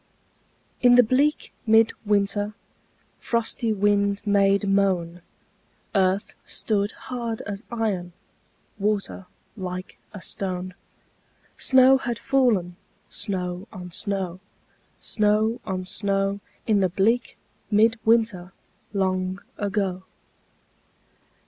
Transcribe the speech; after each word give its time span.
In 0.81 0.95
the 0.95 1.03
bleak 1.03 1.53
mid 1.67 1.93
winter 2.05 2.55
Frosty 3.19 3.71
wind 3.71 4.19
made 4.25 4.67
moan, 4.67 5.21
Earth 5.93 6.33
stood 6.43 6.91
hard 6.93 7.41
as 7.41 7.63
iron, 7.71 8.13
Water 8.79 9.27
like 9.55 9.99
a 10.11 10.19
stone; 10.19 10.73
Snow 11.55 11.99
had 11.99 12.17
fallen, 12.17 12.77
snow 13.11 13.67
on 13.71 13.91
snow, 13.91 14.39
Snow 14.99 15.59
on 15.67 15.85
snow, 15.85 16.39
In 16.65 16.79
the 16.79 16.89
bleak 16.89 17.37
mid 17.69 17.99
winter 18.03 18.53
Long 18.95 19.37
ago. 19.59 20.01